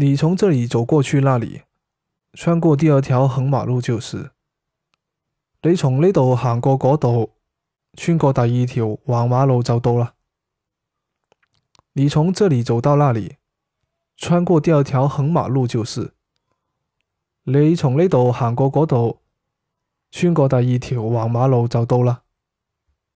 [0.00, 1.62] 你从这里走过去那里，
[2.34, 4.30] 穿过第二条横马路就是。
[5.62, 7.32] 你从呢度行过嗰度，
[7.94, 10.14] 穿过第二条横马路就到啦。
[11.94, 13.38] 你从这里走到那里，
[14.16, 16.12] 穿过第二条横马路就是。
[17.42, 19.18] 你从呢度行过嗰度，
[20.12, 22.22] 穿过第二条横马路就到啦。